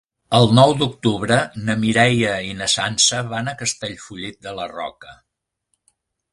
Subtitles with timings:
[0.35, 5.17] El nou d'octubre na Mireia i na Sança van a Castellfollit de la Roca.